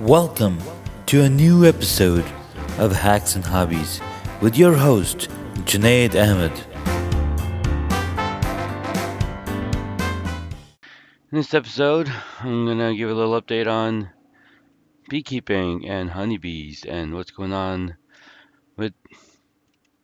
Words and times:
Welcome 0.00 0.60
to 1.06 1.22
a 1.22 1.28
new 1.28 1.66
episode 1.66 2.24
of 2.78 2.92
Hacks 2.92 3.34
and 3.34 3.44
Hobbies 3.44 4.00
with 4.40 4.56
your 4.56 4.74
host, 4.74 5.28
Junaid 5.64 6.14
Ahmed. 6.14 6.52
In 11.32 11.38
this 11.38 11.52
episode, 11.52 12.08
I'm 12.38 12.64
going 12.64 12.78
to 12.78 12.94
give 12.94 13.10
a 13.10 13.14
little 13.14 13.42
update 13.42 13.66
on 13.66 14.10
beekeeping 15.08 15.88
and 15.88 16.10
honeybees 16.10 16.84
and 16.84 17.14
what's 17.14 17.32
going 17.32 17.52
on 17.52 17.96
with 18.76 18.92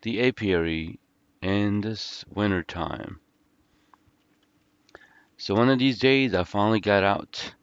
the 0.03 0.23
apiary 0.23 0.99
in 1.41 1.83
this 1.83 2.25
winter 2.29 2.65
time. 2.65 3.21
So 5.37 5.55
one 5.55 5.71
of 5.71 5.79
these 5.79 6.00
days 6.00 6.35
I 6.35 6.43
finally 6.43 6.81
got 6.81 7.04
out 7.04 7.54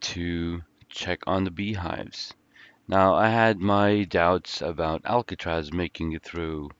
to 0.00 0.62
check 0.88 1.20
on 1.26 1.44
the 1.44 1.50
beehives. 1.50 2.34
Now 2.86 3.14
I 3.14 3.28
had 3.28 3.58
my 3.58 4.04
doubts 4.04 4.62
about 4.62 5.04
Alcatraz 5.04 5.72
making 5.72 6.12
it 6.12 6.22
through 6.22 6.70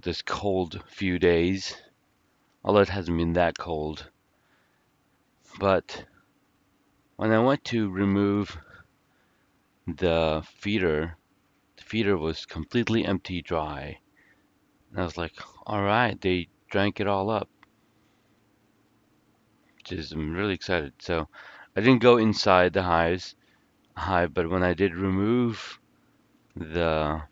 this 0.00 0.22
cold 0.22 0.82
few 0.86 1.18
days, 1.18 1.76
although 2.64 2.80
it 2.80 2.88
hasn't 2.88 3.18
been 3.18 3.32
that 3.34 3.58
cold. 3.58 4.08
But 5.58 6.04
when 7.16 7.32
I 7.32 7.40
went 7.40 7.64
to 7.64 7.90
remove 7.90 8.56
the 9.86 10.42
feeder, 10.58 11.16
the 11.76 11.82
feeder 11.82 12.16
was 12.16 12.46
completely 12.46 13.04
empty 13.04 13.42
dry. 13.42 13.98
And 14.90 15.00
I 15.00 15.04
was 15.04 15.16
like, 15.16 15.34
alright, 15.66 16.20
they 16.20 16.48
drank 16.70 17.00
it 17.00 17.06
all 17.06 17.30
up. 17.30 17.48
Which 19.76 19.92
is, 19.92 20.12
I'm 20.12 20.32
really 20.32 20.54
excited. 20.54 20.92
So 21.00 21.28
I 21.80 21.82
didn't 21.82 22.02
go 22.02 22.18
inside 22.18 22.74
the 22.74 22.82
hives, 22.82 23.34
hive, 23.96 24.34
but 24.34 24.50
when 24.50 24.62
I 24.62 24.74
did 24.74 24.94
remove 24.94 25.80
the 26.54 27.22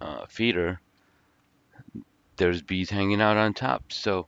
uh, 0.00 0.26
feeder, 0.26 0.80
there's 2.38 2.62
bees 2.62 2.88
hanging 2.88 3.20
out 3.20 3.36
on 3.36 3.52
top. 3.52 3.92
So 3.92 4.26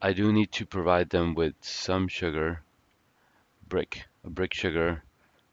I 0.00 0.12
do 0.12 0.32
need 0.32 0.52
to 0.52 0.64
provide 0.64 1.10
them 1.10 1.34
with 1.34 1.54
some 1.60 2.06
sugar, 2.06 2.62
brick, 3.68 4.04
a 4.24 4.30
brick 4.30 4.54
sugar, 4.54 5.02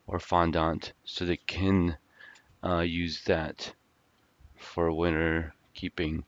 or 0.05 0.19
fondant, 0.19 0.93
so 1.03 1.25
they 1.25 1.37
can 1.37 1.97
uh, 2.63 2.81
use 2.81 3.23
that 3.23 3.73
for 4.55 4.93
winter 4.93 5.55
keeping. 5.73 6.25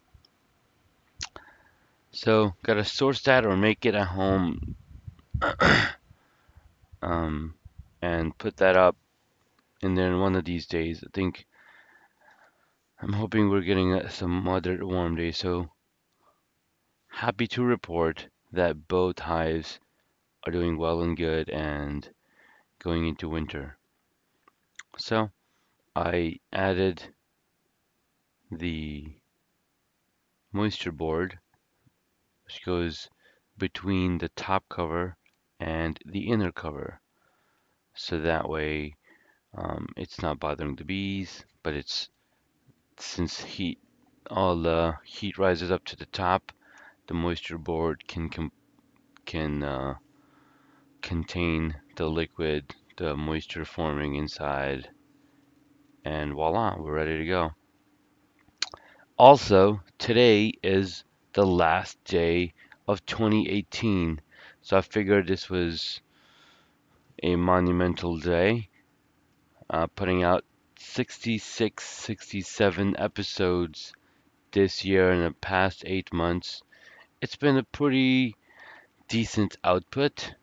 So, 2.10 2.56
gotta 2.64 2.84
source 2.84 3.22
that 3.22 3.46
or 3.46 3.56
make 3.56 3.86
it 3.86 3.94
at 3.94 4.08
home, 4.08 4.76
um, 7.02 7.56
and 8.02 8.38
put 8.38 8.58
that 8.58 8.76
up 8.78 8.98
And 9.82 9.98
then 9.98 10.20
one 10.20 10.36
of 10.36 10.46
these 10.46 10.68
days. 10.68 11.04
I 11.04 11.08
think 11.14 11.46
I'm 13.02 13.14
hoping 13.14 13.50
we're 13.50 13.62
getting 13.62 14.10
some 14.10 14.44
moderate 14.44 14.84
warm 14.84 15.16
days. 15.16 15.38
So, 15.38 15.72
happy 17.10 17.48
to 17.48 17.64
report 17.64 18.30
that 18.52 18.88
both 18.88 19.18
hives 19.18 19.80
are 20.46 20.52
doing 20.52 20.78
well 20.78 21.02
and 21.02 21.18
good 21.18 21.50
and 21.50 22.10
going 22.80 23.08
into 23.08 23.30
winter. 23.30 23.78
So, 24.98 25.32
I 25.96 26.40
added 26.54 27.14
the 28.52 29.20
moisture 30.52 30.92
board 30.92 31.38
which 32.46 32.66
goes 32.66 33.08
between 33.58 34.18
the 34.18 34.30
top 34.30 34.68
cover 34.70 35.16
and 35.60 36.00
the 36.06 36.30
inner 36.30 36.52
cover. 36.52 37.00
So 37.94 38.20
that 38.20 38.50
way 38.50 38.96
um, 39.56 39.88
it's 39.96 40.22
not 40.22 40.40
bothering 40.40 40.76
the 40.76 40.84
bees 40.84 41.46
but 41.64 41.74
it's 41.74 42.10
since 42.98 43.42
heat 43.42 43.80
all 44.30 44.58
the 44.58 44.96
heat 45.04 45.38
rises 45.38 45.72
up 45.72 45.86
to 45.86 45.96
the 45.96 46.06
top 46.08 46.52
the 47.08 47.14
moisture 47.14 47.58
board 47.58 48.08
can 48.08 48.52
can 49.26 49.64
uh, 49.64 49.96
contain 51.02 51.76
the 51.96 52.10
liquid 52.10 52.76
the 52.98 53.16
moisture 53.16 53.66
forming 53.66 54.16
inside 54.16 54.90
and 56.04 56.34
voila 56.34 56.76
we're 56.78 56.94
ready 56.94 57.18
to 57.18 57.26
go. 57.26 57.52
Also, 59.18 59.82
today 59.98 60.52
is 60.62 61.06
the 61.34 61.46
last 61.46 62.04
day 62.04 62.54
of 62.88 63.06
2018, 63.06 64.20
so 64.66 64.78
I 64.78 64.82
figured 64.82 65.28
this 65.28 65.48
was 65.48 66.02
a 67.22 67.36
monumental 67.36 68.18
day. 68.18 68.70
Uh, 69.70 69.86
putting 69.86 70.24
out 70.24 70.44
66, 70.80 71.84
67 71.84 72.96
episodes 72.98 73.94
this 74.54 74.84
year 74.84 75.12
in 75.12 75.22
the 75.22 75.36
past 75.40 75.84
eight 75.86 76.12
months. 76.12 76.64
It's 77.22 77.36
been 77.36 77.58
a 77.58 77.64
pretty 77.64 78.38
decent 79.08 79.56
output. 79.64 80.34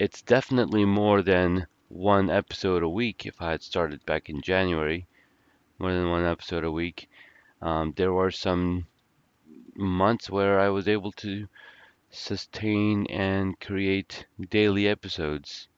It's 0.00 0.20
definitely 0.20 0.84
more 0.84 1.22
than 1.22 1.68
one 1.88 2.28
episode 2.28 2.82
a 2.82 2.88
week 2.88 3.26
if 3.26 3.40
I 3.40 3.52
had 3.52 3.62
started 3.62 4.04
back 4.04 4.28
in 4.28 4.42
January. 4.42 5.06
More 5.78 5.92
than 5.92 6.10
one 6.10 6.24
episode 6.24 6.64
a 6.64 6.72
week. 6.72 7.08
Um, 7.62 7.92
there 7.94 8.12
were 8.12 8.32
some 8.32 8.88
months 9.76 10.28
where 10.28 10.58
I 10.58 10.70
was 10.70 10.88
able 10.88 11.12
to 11.12 11.46
sustain 12.14 13.06
and 13.08 13.60
create 13.60 14.26
daily 14.50 14.88
episodes. 14.88 15.68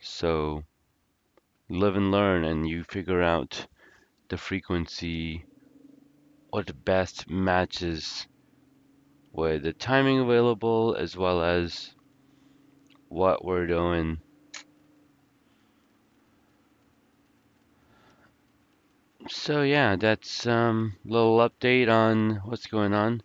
So 0.00 0.64
live 1.70 1.96
and 1.96 2.10
learn, 2.10 2.44
and 2.44 2.68
you 2.68 2.84
figure 2.84 3.22
out 3.22 3.66
the 4.28 4.38
frequency, 4.38 5.46
what 6.50 6.84
best 6.84 7.28
matches 7.28 8.28
with 9.32 9.64
the 9.64 9.72
timing 9.72 10.20
available, 10.20 10.94
as 10.94 11.16
well 11.16 11.42
as 11.42 11.92
what 13.08 13.44
we're 13.44 13.66
doing 13.66 14.22
So 19.30 19.62
yeah, 19.62 19.96
that's 19.96 20.46
um 20.46 20.98
little 21.06 21.38
update 21.38 21.88
on 21.88 22.36
what's 22.44 22.66
going 22.66 22.92
on. 22.92 23.22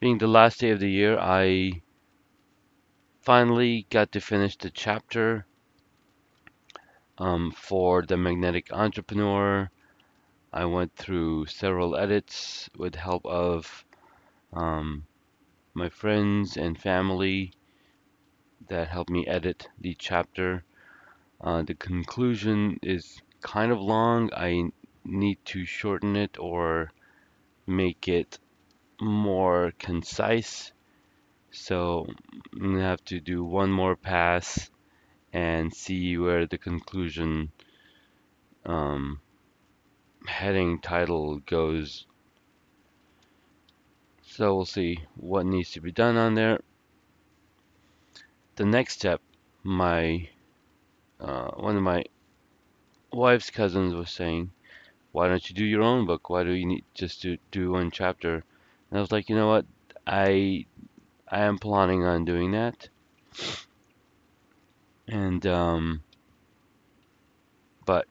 Being 0.00 0.16
the 0.16 0.26
last 0.28 0.60
day 0.60 0.70
of 0.70 0.80
the 0.80 0.90
year, 0.90 1.18
I 1.18 1.82
finally 3.20 3.86
got 3.90 4.10
to 4.12 4.20
finish 4.22 4.56
the 4.56 4.70
chapter 4.70 5.44
um, 7.18 7.50
for 7.50 8.00
the 8.00 8.16
Magnetic 8.16 8.72
Entrepreneur. 8.72 9.70
I 10.54 10.64
went 10.64 10.96
through 10.96 11.46
several 11.46 11.96
edits 11.96 12.70
with 12.74 12.94
help 12.94 13.26
of 13.26 13.84
um, 14.54 15.04
my 15.74 15.90
friends 15.90 16.56
and 16.56 16.80
family 16.80 17.52
that 18.68 18.88
helped 18.88 19.10
me 19.10 19.26
edit 19.26 19.68
the 19.78 19.94
chapter. 19.98 20.64
Uh, 21.42 21.60
the 21.60 21.74
conclusion 21.74 22.78
is 22.82 23.20
kind 23.42 23.70
of 23.70 23.78
long. 23.78 24.30
I 24.32 24.70
need 25.04 25.44
to 25.44 25.66
shorten 25.66 26.16
it 26.16 26.38
or 26.38 26.90
make 27.66 28.08
it 28.08 28.38
more 29.00 29.72
concise. 29.78 30.72
So 31.50 32.06
I'm 32.52 32.72
gonna 32.72 32.82
have 32.82 33.04
to 33.06 33.20
do 33.20 33.44
one 33.44 33.70
more 33.70 33.96
pass 33.96 34.70
and 35.32 35.72
see 35.74 36.18
where 36.18 36.46
the 36.46 36.58
conclusion 36.58 37.50
um, 38.64 39.20
heading 40.26 40.80
title 40.80 41.38
goes. 41.38 42.06
So 44.22 44.54
we'll 44.54 44.64
see 44.64 44.98
what 45.16 45.46
needs 45.46 45.72
to 45.72 45.80
be 45.80 45.92
done 45.92 46.16
on 46.16 46.34
there. 46.34 46.60
The 48.56 48.64
next 48.64 48.94
step, 48.94 49.20
my 49.62 50.28
uh, 51.20 51.50
one 51.50 51.76
of 51.76 51.82
my 51.82 52.04
wife's 53.12 53.50
cousins 53.50 53.94
was 53.94 54.10
saying 54.10 54.50
why 55.12 55.28
don't 55.28 55.48
you 55.48 55.54
do 55.56 55.64
your 55.64 55.82
own 55.82 56.06
book? 56.06 56.30
Why 56.30 56.44
do 56.44 56.52
you 56.52 56.66
need 56.66 56.84
just 56.94 57.22
to 57.22 57.36
do 57.50 57.72
one 57.72 57.90
chapter? 57.90 58.44
And 58.90 58.98
I 58.98 59.00
was 59.00 59.12
like, 59.12 59.28
you 59.28 59.36
know 59.36 59.48
what? 59.48 59.66
I 60.06 60.66
I 61.28 61.40
am 61.42 61.58
planning 61.58 62.04
on 62.04 62.24
doing 62.24 62.52
that. 62.52 62.88
And 65.08 65.44
um 65.46 66.02
but 67.86 68.06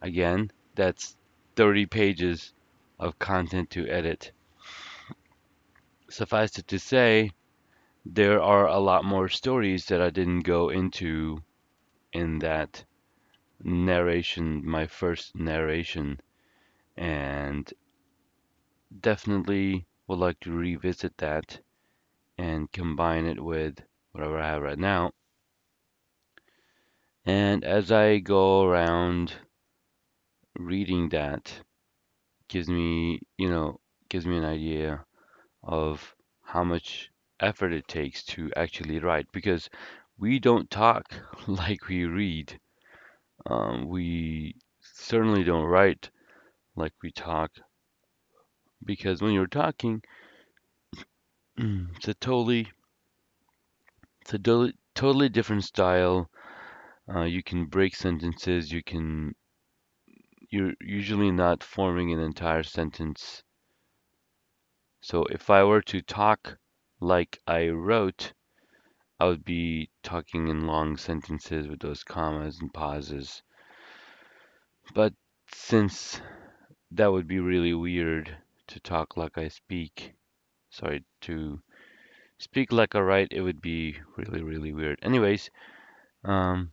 again, 0.00 0.50
that's 0.74 1.16
30 1.56 1.86
pages 1.86 2.52
of 2.98 3.18
content 3.18 3.70
to 3.70 3.86
edit. 3.88 4.32
Suffice 6.08 6.58
it 6.58 6.68
to 6.68 6.78
say, 6.78 7.30
there 8.04 8.42
are 8.42 8.66
a 8.66 8.78
lot 8.78 9.04
more 9.04 9.28
stories 9.28 9.86
that 9.86 10.00
I 10.00 10.10
didn't 10.10 10.40
go 10.40 10.70
into 10.70 11.42
in 12.12 12.38
that 12.40 12.84
narration, 13.62 14.66
my 14.68 14.86
first 14.86 15.36
narration 15.36 16.20
and 16.96 17.72
definitely 19.00 19.86
would 20.06 20.18
like 20.18 20.40
to 20.40 20.52
revisit 20.52 21.16
that 21.18 21.60
and 22.38 22.72
combine 22.72 23.26
it 23.26 23.42
with 23.42 23.78
whatever 24.12 24.38
I 24.38 24.48
have 24.48 24.62
right 24.62 24.78
now. 24.78 25.12
And 27.24 27.64
as 27.64 27.92
I 27.92 28.18
go 28.18 28.64
around 28.64 29.34
reading 30.58 31.08
that, 31.10 31.62
gives 32.48 32.68
me, 32.68 33.20
you 33.38 33.48
know, 33.48 33.80
gives 34.08 34.26
me 34.26 34.36
an 34.36 34.44
idea 34.44 35.04
of 35.62 36.14
how 36.42 36.64
much 36.64 37.10
effort 37.40 37.72
it 37.72 37.88
takes 37.88 38.22
to 38.24 38.50
actually 38.56 38.98
write 38.98 39.26
because 39.32 39.70
we 40.18 40.38
don't 40.38 40.70
talk 40.70 41.14
like 41.46 41.88
we 41.88 42.04
read. 42.04 42.58
Um, 43.46 43.88
we 43.88 44.56
certainly 44.80 45.44
don't 45.44 45.64
write 45.64 46.10
like 46.76 46.92
we 47.02 47.10
talk 47.10 47.50
because 48.84 49.22
when 49.22 49.32
you're 49.32 49.46
talking, 49.46 50.02
it's 51.56 52.08
a 52.08 52.14
totally 52.14 52.70
it's 54.20 54.34
a 54.34 54.38
totally 54.38 54.74
totally 54.94 55.28
different 55.28 55.64
style. 55.64 56.30
Uh, 57.08 57.22
you 57.22 57.42
can 57.42 57.66
break 57.66 57.94
sentences. 57.94 58.72
You 58.72 58.82
can 58.82 59.34
you're 60.50 60.74
usually 60.80 61.30
not 61.30 61.62
forming 61.62 62.12
an 62.12 62.20
entire 62.20 62.62
sentence. 62.62 63.42
So 65.00 65.24
if 65.26 65.50
I 65.50 65.64
were 65.64 65.82
to 65.82 66.00
talk 66.02 66.58
like 67.00 67.40
I 67.46 67.68
wrote, 67.68 68.32
I 69.20 69.26
would 69.26 69.44
be 69.44 69.90
talking 70.02 70.48
in 70.48 70.66
long 70.66 70.96
sentences 70.96 71.68
with 71.68 71.80
those 71.80 72.04
commas 72.04 72.60
and 72.60 72.72
pauses. 72.72 73.42
But 74.94 75.14
since 75.52 76.20
that 76.92 77.12
would 77.12 77.26
be 77.26 77.40
really 77.40 77.74
weird 77.74 78.41
to 78.72 78.80
talk 78.80 79.18
like 79.18 79.36
I 79.36 79.48
speak, 79.48 80.14
sorry, 80.70 81.04
to 81.22 81.60
speak 82.38 82.72
like 82.72 82.94
I 82.94 83.00
write, 83.00 83.28
it 83.30 83.42
would 83.42 83.60
be 83.60 83.96
really, 84.16 84.42
really 84.42 84.72
weird. 84.72 84.98
Anyways, 85.02 85.50
um, 86.24 86.72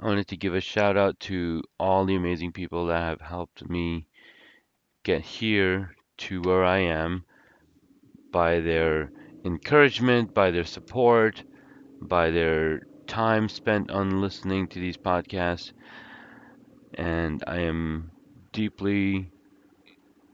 I 0.00 0.06
wanted 0.06 0.28
to 0.28 0.38
give 0.38 0.54
a 0.54 0.60
shout 0.60 0.96
out 0.96 1.20
to 1.20 1.62
all 1.78 2.06
the 2.06 2.14
amazing 2.14 2.52
people 2.52 2.86
that 2.86 3.02
have 3.02 3.20
helped 3.20 3.68
me 3.68 4.06
get 5.02 5.20
here 5.22 5.94
to 6.18 6.40
where 6.40 6.64
I 6.64 6.78
am 6.78 7.24
by 8.32 8.60
their 8.60 9.12
encouragement, 9.44 10.32
by 10.32 10.50
their 10.50 10.64
support, 10.64 11.42
by 12.00 12.30
their 12.30 12.86
time 13.06 13.50
spent 13.50 13.90
on 13.90 14.22
listening 14.22 14.66
to 14.68 14.78
these 14.80 14.96
podcasts. 14.96 15.72
And 16.94 17.44
I 17.46 17.60
am 17.60 18.12
deeply 18.58 19.30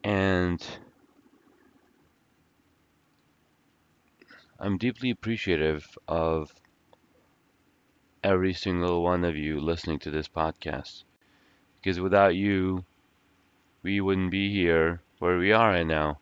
and 0.02 0.66
I'm 4.58 4.78
deeply 4.78 5.10
appreciative 5.10 5.98
of 6.08 6.50
every 8.22 8.54
single 8.54 9.02
one 9.02 9.26
of 9.26 9.36
you 9.36 9.60
listening 9.60 9.98
to 9.98 10.10
this 10.10 10.26
podcast. 10.26 11.04
Because 11.76 12.00
without 12.00 12.34
you, 12.34 12.86
we 13.82 14.00
wouldn't 14.00 14.30
be 14.30 14.50
here 14.50 15.02
where 15.18 15.36
we 15.36 15.52
are 15.52 15.72
right 15.72 15.86
now. 15.86 16.20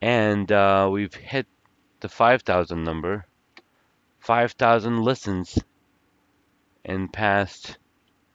And 0.00 0.50
uh, 0.50 0.88
we've 0.90 1.12
hit 1.12 1.46
the 2.00 2.08
5,000 2.08 2.82
number. 2.82 3.26
5,000 4.20 5.02
listens 5.02 5.58
in 6.82 7.08
past 7.08 7.76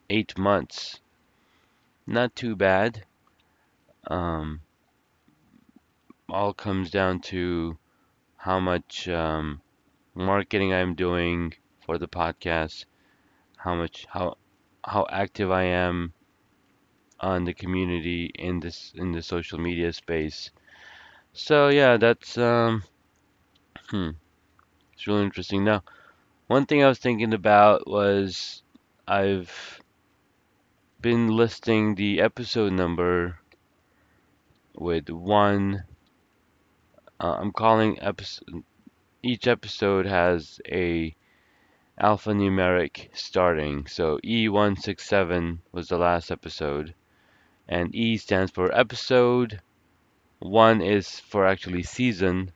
eight 0.07 0.37
months. 0.37 0.99
Not 2.05 2.35
too 2.35 2.55
bad. 2.55 3.05
Um, 4.07 4.61
all 6.29 6.51
comes 6.51 6.89
down 6.89 7.19
to 7.19 7.77
how 8.37 8.59
much 8.59 9.07
um, 9.09 9.61
marketing 10.15 10.73
I'm 10.73 10.95
doing 10.95 11.53
for 11.85 11.97
the 11.97 12.07
podcast 12.07 12.85
how 13.57 13.75
much 13.75 14.05
how 14.09 14.37
how 14.85 15.05
active 15.09 15.51
I 15.51 15.63
am 15.63 16.13
on 17.21 17.45
the 17.45 17.53
community 17.53 18.25
in 18.35 18.59
this 18.59 18.91
in 18.95 19.11
the 19.13 19.21
social 19.21 19.59
media 19.59 19.93
space. 19.93 20.51
So 21.33 21.69
yeah, 21.69 21.97
that's 21.97 22.37
um 22.37 22.83
hmm, 23.89 24.11
it's 24.93 25.07
really 25.07 25.23
interesting. 25.23 25.63
Now, 25.65 25.83
one 26.47 26.65
thing 26.67 26.83
I 26.83 26.89
was 26.89 26.99
thinking 26.99 27.33
about 27.33 27.87
was 27.87 28.63
I've 29.07 29.80
been 31.01 31.35
listing 31.35 31.95
the 31.95 32.21
episode 32.21 32.71
number 32.71 33.39
with 34.75 35.09
one. 35.09 35.83
Uh, 37.19 37.37
I'm 37.39 37.51
calling 37.51 37.99
episode. 38.01 38.63
Each 39.23 39.47
episode 39.47 40.05
has 40.05 40.61
a 40.67 41.15
alphanumeric 41.99 43.09
starting. 43.13 43.87
So 43.87 44.19
E167 44.23 45.57
was 45.71 45.87
the 45.87 45.97
last 45.97 46.29
episode. 46.29 46.93
And 47.67 47.95
E 47.95 48.17
stands 48.17 48.51
for 48.51 48.71
episode. 48.71 49.59
1 50.39 50.81
is 50.81 51.19
for 51.19 51.47
actually 51.47 51.83
season, 51.83 52.51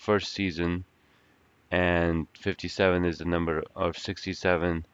first 0.00 0.34
season. 0.34 0.84
And 1.70 2.26
57 2.38 3.06
is 3.06 3.18
the 3.18 3.24
number 3.24 3.62
of 3.74 3.96
67 3.96 4.84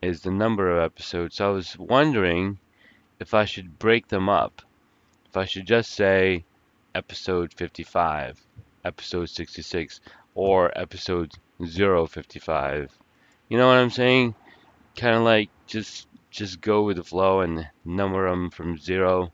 is 0.00 0.20
the 0.20 0.30
number 0.30 0.70
of 0.70 0.82
episodes. 0.82 1.36
So 1.36 1.48
I 1.48 1.52
was 1.52 1.78
wondering 1.78 2.58
if 3.20 3.34
I 3.34 3.44
should 3.44 3.78
break 3.78 4.08
them 4.08 4.28
up. 4.28 4.62
If 5.26 5.36
I 5.36 5.44
should 5.44 5.66
just 5.66 5.90
say 5.90 6.44
episode 6.94 7.52
55, 7.52 8.40
episode 8.84 9.28
66, 9.28 10.00
or 10.34 10.76
episode 10.78 11.32
055. 11.60 12.96
You 13.48 13.58
know 13.58 13.66
what 13.66 13.76
I'm 13.76 13.90
saying? 13.90 14.34
Kind 14.96 15.16
of 15.16 15.22
like 15.22 15.50
just 15.66 16.06
just 16.30 16.60
go 16.60 16.82
with 16.82 16.96
the 16.96 17.04
flow 17.04 17.40
and 17.40 17.68
number 17.84 18.28
them 18.28 18.50
from 18.50 18.78
0 18.78 19.32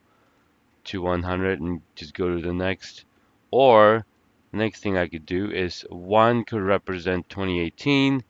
to 0.85 1.03
100 1.03 1.61
and 1.61 1.81
just 1.95 2.15
go 2.15 2.35
to 2.35 2.41
the 2.41 2.55
next. 2.55 3.05
Or 3.51 4.07
the 4.51 4.59
next 4.59 4.81
thing 4.81 4.97
I 4.97 5.09
could 5.09 5.27
do 5.27 5.51
is 5.51 5.85
1 5.91 6.45
could 6.45 6.63
represent 6.63 7.29
2018, 7.29 8.23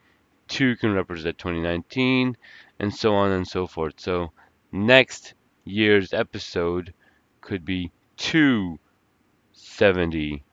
2 0.54 0.76
can 0.76 0.94
represent 0.94 1.36
2019, 1.36 2.36
and 2.78 2.94
so 2.94 3.12
on 3.12 3.32
and 3.32 3.48
so 3.48 3.66
forth. 3.66 3.98
So 3.98 4.30
next 4.70 5.34
year's 5.64 6.12
episode 6.12 6.94
could 7.40 7.64
be 7.64 7.90
270. 8.18 10.44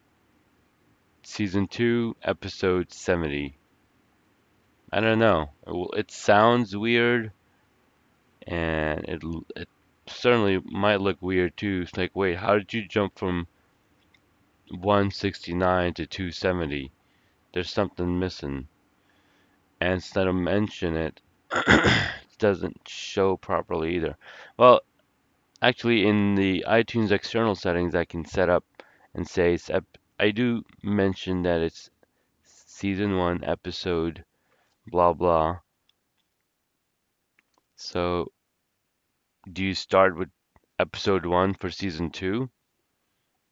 Season 1.21 1.67
2, 1.67 2.15
episode 2.23 2.91
70. 2.91 3.55
I 4.91 5.01
don't 5.01 5.19
know. 5.19 5.51
It 5.93 6.09
sounds 6.09 6.75
weird, 6.75 7.31
and 8.47 9.05
it 9.05 9.21
it 9.55 9.69
certainly 10.07 10.61
might 10.65 10.99
look 10.99 11.21
weird 11.21 11.55
too. 11.55 11.81
It's 11.83 11.95
like, 11.95 12.15
wait, 12.15 12.37
how 12.37 12.57
did 12.57 12.73
you 12.73 12.87
jump 12.87 13.19
from 13.19 13.45
169 14.71 15.93
to 15.93 16.07
270? 16.07 16.91
There's 17.53 17.69
something 17.69 18.17
missing. 18.17 18.67
Instead 19.81 20.27
of 20.27 20.35
mention 20.35 20.95
it, 20.95 21.21
it 21.51 22.07
doesn't 22.37 22.87
show 22.87 23.35
properly 23.35 23.95
either. 23.95 24.15
Well, 24.57 24.81
actually, 25.61 26.07
in 26.07 26.35
the 26.35 26.63
iTunes 26.67 27.11
external 27.11 27.55
settings, 27.55 27.95
I 27.95 28.05
can 28.05 28.23
set 28.23 28.47
up 28.47 28.63
and 29.15 29.27
say 29.27 29.57
I 30.19 30.31
do 30.31 30.63
mention 30.83 31.41
that 31.43 31.61
it's 31.61 31.89
season 32.43 33.17
one 33.17 33.43
episode 33.43 34.23
blah 34.87 35.13
blah. 35.13 35.59
So, 37.75 38.31
do 39.51 39.63
you 39.63 39.73
start 39.73 40.15
with 40.15 40.29
episode 40.77 41.25
one 41.25 41.53
for 41.55 41.71
season 41.71 42.11
two? 42.11 42.49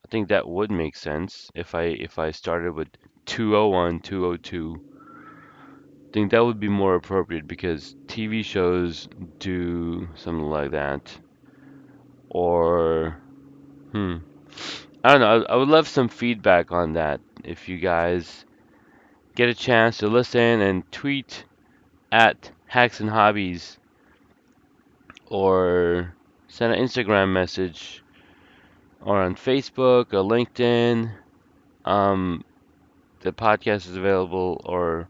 I 0.06 0.08
think 0.12 0.30
that 0.30 0.48
would 0.48 0.72
make 0.72 0.96
sense 0.96 1.50
if 1.56 1.74
I 1.76 1.84
if 1.84 2.20
I 2.20 2.32
started 2.32 2.74
with 2.74 2.90
201, 3.26 4.02
202. 4.02 4.89
Think 6.12 6.32
that 6.32 6.44
would 6.44 6.60
be 6.60 6.70
more 6.70 6.96
appropriate 6.96 7.48
because 7.48 7.96
TV 8.08 8.44
shows 8.44 9.08
do 9.38 10.08
something 10.16 10.50
like 10.50 10.72
that. 10.72 11.18
Or, 12.30 13.18
hmm, 13.92 14.18
I 15.04 15.12
don't 15.12 15.22
know. 15.22 15.46
I, 15.48 15.54
I 15.54 15.56
would 15.56 15.70
love 15.70 15.88
some 15.88 16.10
feedback 16.10 16.72
on 16.72 16.94
that. 16.94 17.22
If 17.44 17.70
you 17.70 17.78
guys 17.78 18.46
get 19.36 19.50
a 19.50 19.54
chance 19.54 20.00
to 20.00 20.08
listen 20.08 20.62
and 20.62 20.92
tweet 20.92 21.46
at 22.12 22.52
Hacks 22.68 23.00
and 23.00 23.10
Hobbies 23.10 23.78
or 25.28 26.14
send 26.48 26.74
an 26.74 26.84
Instagram 26.84 27.32
message 27.32 28.04
or 29.02 29.22
on 29.22 29.36
Facebook 29.36 30.14
or 30.14 30.24
LinkedIn. 30.24 31.12
Um, 31.86 32.44
the 33.22 33.32
podcast 33.32 33.88
is 33.88 33.96
available 33.96 34.62
or 34.66 35.08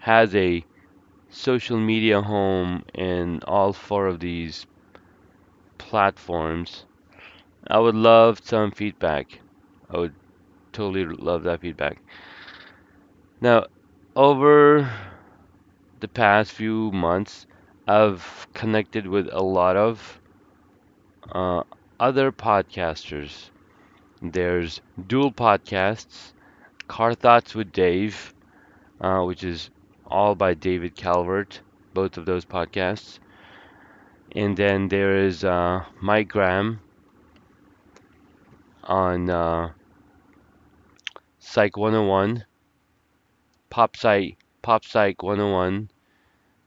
has 0.00 0.34
a 0.34 0.64
social 1.30 1.78
media 1.78 2.20
home 2.22 2.84
in 2.94 3.40
all 3.46 3.72
four 3.72 4.06
of 4.08 4.20
these 4.20 4.66
platforms. 5.78 6.84
I 7.68 7.78
would 7.78 7.94
love 7.94 8.40
some 8.42 8.70
feedback. 8.72 9.40
I 9.90 9.98
would 9.98 10.14
totally 10.72 11.04
love 11.06 11.44
that 11.44 11.60
feedback. 11.60 12.02
Now, 13.40 13.66
over 14.16 14.90
the 16.00 16.08
past 16.08 16.52
few 16.52 16.90
months, 16.92 17.46
I've 17.86 18.46
connected 18.54 19.06
with 19.06 19.28
a 19.32 19.42
lot 19.42 19.76
of 19.76 20.20
uh, 21.32 21.62
other 21.98 22.32
podcasters. 22.32 23.50
There's 24.22 24.80
Dual 25.06 25.32
Podcasts, 25.32 26.32
Car 26.88 27.14
Thoughts 27.14 27.54
with 27.54 27.72
Dave, 27.72 28.34
uh, 29.00 29.22
which 29.22 29.44
is 29.44 29.70
all 30.10 30.34
by 30.34 30.54
David 30.54 30.96
Calvert, 30.96 31.60
both 31.94 32.16
of 32.16 32.26
those 32.26 32.44
podcasts. 32.44 33.18
And 34.32 34.56
then 34.56 34.88
there 34.88 35.16
is 35.24 35.44
uh, 35.44 35.84
Mike 36.00 36.28
Graham 36.28 36.80
on 38.84 39.30
uh, 39.30 39.70
Psych 41.38 41.76
101, 41.76 42.44
Pop 43.70 43.96
Psych, 43.96 44.36
Pop 44.62 44.84
Psych 44.84 45.22
101, 45.22 45.90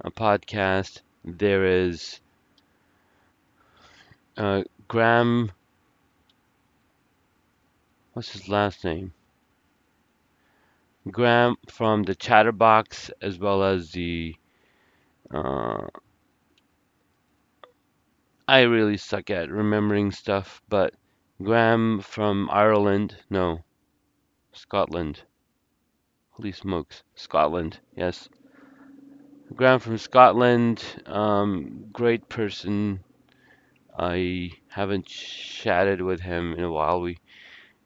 a 0.01 0.11
podcast. 0.11 1.01
There 1.25 1.65
is 1.65 2.19
uh, 4.37 4.63
Graham, 4.87 5.51
what's 8.13 8.31
his 8.31 8.49
last 8.49 8.83
name? 8.83 9.13
Graham 11.09 11.55
from 11.69 12.03
the 12.03 12.13
Chatterbox, 12.15 13.09
as 13.21 13.39
well 13.39 13.63
as 13.63 13.91
the. 13.91 14.35
Uh, 15.33 15.87
I 18.47 18.61
really 18.61 18.97
suck 18.97 19.29
at 19.29 19.49
remembering 19.49 20.11
stuff, 20.11 20.61
but 20.69 20.93
Graham 21.41 22.01
from 22.01 22.49
Ireland, 22.51 23.17
no, 23.29 23.63
Scotland. 24.53 25.23
Holy 26.31 26.51
smokes, 26.51 27.03
Scotland, 27.15 27.79
yes. 27.95 28.29
Graham 29.55 29.79
from 29.79 29.97
Scotland, 29.97 30.83
um, 31.05 31.87
great 31.91 32.29
person. 32.29 33.03
I 33.97 34.51
haven't 34.67 35.05
chatted 35.07 36.01
with 36.01 36.19
him 36.19 36.53
in 36.53 36.63
a 36.63 36.71
while. 36.71 37.01
We 37.01 37.17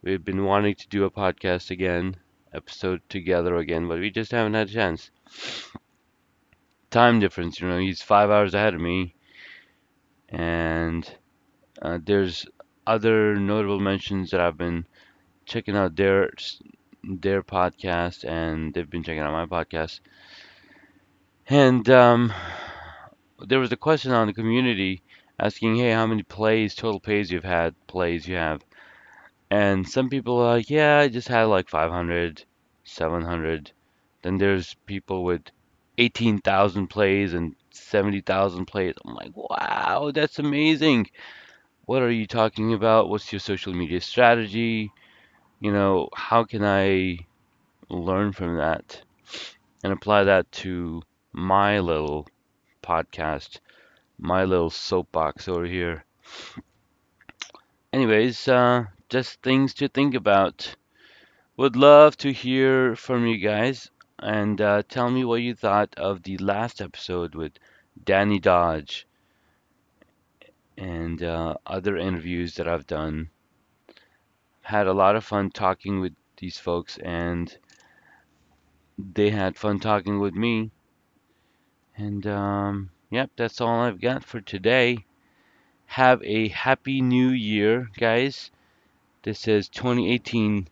we've 0.01 0.23
been 0.25 0.45
wanting 0.45 0.75
to 0.75 0.87
do 0.89 1.05
a 1.05 1.11
podcast 1.11 1.71
again, 1.71 2.17
episode 2.53 3.01
together 3.09 3.55
again, 3.57 3.87
but 3.87 3.99
we 3.99 4.09
just 4.09 4.31
haven't 4.31 4.53
had 4.53 4.69
a 4.69 4.73
chance. 4.73 5.11
Time 6.89 7.19
difference, 7.19 7.59
you 7.59 7.67
know, 7.67 7.77
he's 7.77 8.01
five 8.01 8.29
hours 8.29 8.53
ahead 8.53 8.73
of 8.73 8.81
me, 8.81 9.15
and 10.29 11.09
uh, 11.81 11.99
there's 12.03 12.45
other 12.85 13.35
notable 13.35 13.79
mentions 13.79 14.31
that 14.31 14.39
I've 14.39 14.57
been 14.57 14.85
checking 15.45 15.75
out 15.75 15.95
their 15.95 16.31
their 17.03 17.43
podcast, 17.43 18.23
and 18.25 18.73
they've 18.73 18.89
been 18.89 19.03
checking 19.03 19.21
out 19.21 19.31
my 19.31 19.45
podcast. 19.45 19.99
And 21.49 21.89
um, 21.89 22.33
there 23.39 23.59
was 23.59 23.71
a 23.71 23.77
question 23.77 24.11
on 24.11 24.27
the 24.27 24.33
community 24.33 25.01
asking, 25.39 25.75
"Hey, 25.77 25.91
how 25.91 26.07
many 26.07 26.23
plays, 26.23 26.75
total 26.75 26.99
plays 26.99 27.31
you've 27.31 27.43
had, 27.43 27.75
plays 27.87 28.27
you 28.27 28.35
have?" 28.35 28.63
And 29.51 29.87
some 29.87 30.09
people 30.09 30.39
are 30.39 30.55
like, 30.55 30.69
"Yeah, 30.69 30.99
I 30.99 31.09
just 31.09 31.27
had 31.27 31.43
like 31.43 31.69
500, 31.69 32.45
700." 32.83 33.71
Then 34.21 34.37
there's 34.37 34.75
people 34.85 35.23
with 35.23 35.41
18,000 35.97 36.87
plays 36.87 37.33
and 37.33 37.55
70,000 37.71 38.65
plays. 38.65 38.95
I'm 39.05 39.15
like, 39.15 39.31
"Wow, 39.35 40.11
that's 40.13 40.39
amazing." 40.39 41.09
What 41.85 42.01
are 42.01 42.11
you 42.11 42.27
talking 42.27 42.73
about? 42.73 43.09
What's 43.09 43.31
your 43.31 43.39
social 43.39 43.73
media 43.73 44.01
strategy? 44.01 44.91
You 45.59 45.71
know, 45.71 46.09
how 46.13 46.43
can 46.43 46.63
I 46.63 47.19
learn 47.89 48.33
from 48.33 48.57
that 48.57 49.01
and 49.83 49.93
apply 49.93 50.25
that 50.25 50.51
to 50.63 51.01
my 51.31 51.79
little 51.79 52.27
podcast, 52.83 53.59
my 54.19 54.43
little 54.43 54.69
soapbox 54.69 55.47
over 55.47 55.65
here? 55.65 56.03
Anyways, 57.93 58.47
uh, 58.47 58.85
just 59.09 59.41
things 59.41 59.73
to 59.75 59.87
think 59.87 60.15
about. 60.15 60.75
Would 61.55 61.75
love 61.75 62.17
to 62.17 62.31
hear 62.31 62.95
from 62.95 63.25
you 63.25 63.37
guys 63.37 63.89
and 64.19 64.59
uh, 64.59 64.83
tell 64.89 65.09
me 65.09 65.23
what 65.23 65.41
you 65.41 65.55
thought 65.55 65.93
of 65.97 66.23
the 66.23 66.37
last 66.37 66.81
episode 66.81 67.35
with 67.35 67.53
Danny 68.03 68.39
Dodge 68.39 69.07
and 70.77 71.23
uh, 71.23 71.55
other 71.65 71.97
interviews 71.97 72.55
that 72.55 72.67
I've 72.67 72.87
done. 72.87 73.29
Had 74.61 74.87
a 74.87 74.93
lot 74.93 75.15
of 75.15 75.23
fun 75.23 75.49
talking 75.51 75.99
with 75.99 76.13
these 76.37 76.57
folks, 76.57 76.97
and 76.97 77.57
they 78.97 79.29
had 79.29 79.55
fun 79.55 79.79
talking 79.79 80.19
with 80.19 80.33
me. 80.33 80.71
And 81.95 82.27
um, 82.27 82.89
yep, 83.09 83.31
that's 83.35 83.61
all 83.61 83.79
I've 83.79 84.01
got 84.01 84.23
for 84.23 84.41
today. 84.41 85.05
Have 85.85 86.21
a 86.23 86.49
happy 86.49 87.01
new 87.01 87.29
year, 87.29 87.89
guys. 87.97 88.51
This 89.27 89.45
is 89.45 89.67
2018, 89.67 90.69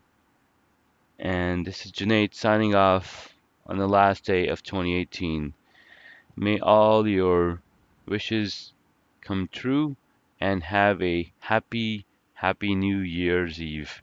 and 1.19 1.67
this 1.67 1.85
is 1.85 1.91
Junaid 1.91 2.33
signing 2.33 2.74
off 2.74 3.35
on 3.67 3.77
the 3.77 3.85
last 3.85 4.24
day 4.24 4.47
of 4.47 4.63
2018. 4.63 5.53
May 6.38 6.59
all 6.62 7.05
your 7.05 7.62
wishes 8.05 8.71
come 9.19 9.50
true 9.51 9.97
and 10.39 10.63
have 10.63 11.01
a 11.01 11.33
happy, 11.39 12.05
happy 12.35 12.75
New 12.75 13.00
Year's 13.00 13.62
Eve. 13.62 14.01